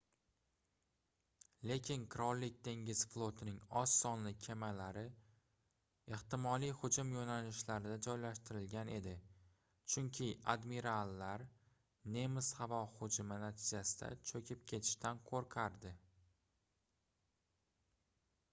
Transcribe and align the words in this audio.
lekin 1.71 2.03
qirollik 2.13 2.55
dengiz 2.67 3.01
flotining 3.09 3.57
oz 3.81 3.91
sonli 3.97 4.31
kemalari 4.45 5.03
ehtimoliy 6.17 6.71
hujum 6.79 7.11
yoʻnalishlarida 7.17 7.97
joylashtirilgan 8.07 8.89
edi 8.95 9.13
chunki 9.95 10.29
admirallar 10.55 11.45
nemis 12.17 12.51
havo 12.61 12.79
hujumi 12.97 13.37
natijasida 13.45 14.09
choʻkib 14.31 14.65
ketishdan 14.73 15.21
qoʻrqardi 15.31 15.93